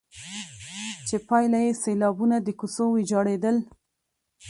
[1.07, 3.57] چي پايله يې سيلابونه، د کوڅو ويجاړېدل،